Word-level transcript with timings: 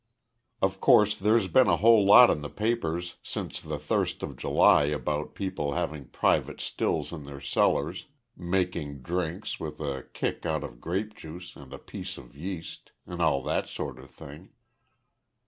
"Of 0.63 0.81
course, 0.81 1.15
there's 1.15 1.47
been 1.47 1.67
a 1.67 1.77
whole 1.77 2.03
lot 2.03 2.31
in 2.31 2.41
the 2.41 2.49
papers 2.49 3.17
since 3.21 3.59
the 3.59 3.77
Thirst 3.77 4.23
of 4.23 4.35
July 4.35 4.85
about 4.85 5.35
people 5.35 5.73
having 5.73 6.05
private 6.07 6.59
stills 6.59 7.13
in 7.13 7.21
their 7.25 7.39
cellars, 7.39 8.07
making 8.35 9.03
drinks 9.03 9.59
with 9.59 9.79
a 9.79 10.07
kick 10.13 10.43
out 10.43 10.63
of 10.63 10.81
grape 10.81 11.13
juice 11.13 11.55
and 11.55 11.71
a 11.71 11.77
piece 11.77 12.17
of 12.17 12.35
yeast, 12.35 12.93
and 13.05 13.21
all 13.21 13.43
that 13.43 13.67
sort 13.67 13.99
of 13.99 14.09
thing. 14.09 14.49